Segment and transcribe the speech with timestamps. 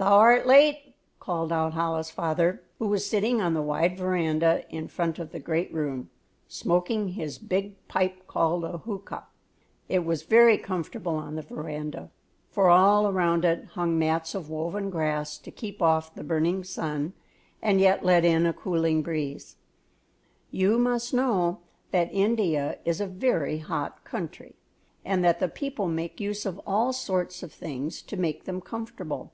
[0.00, 4.86] "Thou art late," called out Chola's father, who was sitting on the wide veranda in
[4.86, 6.08] front of the great room,
[6.46, 9.26] smoking his big pipe called a hookah.
[9.88, 12.10] It was very comfortable on the veranda,
[12.48, 17.12] for all around it hung mats of woven grass to keep off the burning sun
[17.60, 19.56] and yet let in a cooling breeze.
[20.52, 21.58] You must know
[21.90, 24.54] that India is a very hot country
[25.04, 29.32] and that the people make use of all sorts of things to make them comfortable.